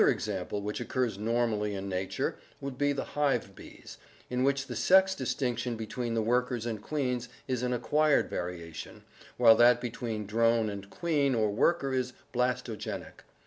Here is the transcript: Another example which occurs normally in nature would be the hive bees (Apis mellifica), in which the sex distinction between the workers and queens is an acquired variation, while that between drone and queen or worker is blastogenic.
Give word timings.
Another 0.01 0.13
example 0.13 0.63
which 0.63 0.81
occurs 0.81 1.19
normally 1.19 1.75
in 1.75 1.87
nature 1.87 2.35
would 2.59 2.75
be 2.75 2.91
the 2.91 3.03
hive 3.03 3.53
bees 3.53 3.99
(Apis 3.99 3.99
mellifica), 3.99 4.31
in 4.31 4.43
which 4.43 4.65
the 4.65 4.75
sex 4.75 5.13
distinction 5.13 5.75
between 5.75 6.15
the 6.15 6.23
workers 6.23 6.65
and 6.65 6.81
queens 6.81 7.29
is 7.47 7.61
an 7.61 7.71
acquired 7.71 8.27
variation, 8.27 9.03
while 9.37 9.53
that 9.55 9.79
between 9.79 10.25
drone 10.25 10.71
and 10.71 10.89
queen 10.89 11.35
or 11.35 11.51
worker 11.51 11.93
is 11.93 12.13
blastogenic. 12.33 13.23